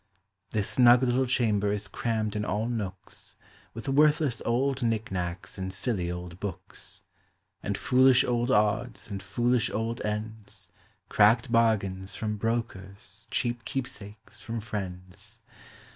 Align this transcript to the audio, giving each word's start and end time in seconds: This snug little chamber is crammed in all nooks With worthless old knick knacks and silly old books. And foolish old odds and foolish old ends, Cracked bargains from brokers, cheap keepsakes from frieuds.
This 0.49 0.67
snug 0.67 1.03
little 1.03 1.27
chamber 1.27 1.71
is 1.71 1.87
crammed 1.87 2.35
in 2.35 2.43
all 2.43 2.67
nooks 2.67 3.35
With 3.75 3.87
worthless 3.87 4.41
old 4.47 4.81
knick 4.81 5.11
knacks 5.11 5.59
and 5.59 5.71
silly 5.71 6.09
old 6.09 6.39
books. 6.39 7.03
And 7.61 7.77
foolish 7.77 8.23
old 8.23 8.49
odds 8.49 9.11
and 9.11 9.21
foolish 9.21 9.69
old 9.69 10.01
ends, 10.01 10.71
Cracked 11.07 11.51
bargains 11.51 12.15
from 12.15 12.37
brokers, 12.37 13.27
cheap 13.29 13.63
keepsakes 13.63 14.39
from 14.39 14.59
frieuds. 14.59 15.37